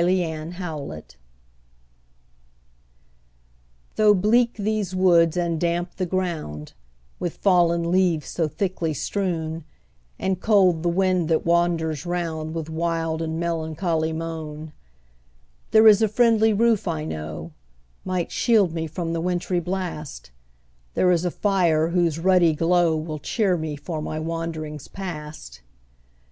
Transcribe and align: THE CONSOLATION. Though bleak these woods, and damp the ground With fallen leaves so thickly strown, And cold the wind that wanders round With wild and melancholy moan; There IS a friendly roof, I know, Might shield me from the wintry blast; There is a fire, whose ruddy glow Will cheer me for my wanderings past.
THE 0.00 0.22
CONSOLATION. 0.54 1.18
Though 3.96 4.14
bleak 4.14 4.54
these 4.54 4.94
woods, 4.94 5.36
and 5.36 5.58
damp 5.60 5.96
the 5.96 6.06
ground 6.06 6.74
With 7.18 7.38
fallen 7.38 7.90
leaves 7.90 8.28
so 8.28 8.46
thickly 8.46 8.94
strown, 8.94 9.64
And 10.16 10.40
cold 10.40 10.84
the 10.84 10.88
wind 10.88 11.28
that 11.30 11.44
wanders 11.44 12.06
round 12.06 12.54
With 12.54 12.70
wild 12.70 13.20
and 13.20 13.40
melancholy 13.40 14.12
moan; 14.12 14.72
There 15.72 15.88
IS 15.88 16.00
a 16.00 16.06
friendly 16.06 16.52
roof, 16.52 16.86
I 16.86 17.04
know, 17.04 17.50
Might 18.04 18.30
shield 18.30 18.72
me 18.72 18.86
from 18.86 19.12
the 19.14 19.20
wintry 19.20 19.58
blast; 19.58 20.30
There 20.94 21.10
is 21.10 21.24
a 21.24 21.30
fire, 21.32 21.88
whose 21.88 22.20
ruddy 22.20 22.54
glow 22.54 22.96
Will 22.96 23.18
cheer 23.18 23.56
me 23.56 23.74
for 23.74 24.00
my 24.00 24.20
wanderings 24.20 24.86
past. 24.86 25.60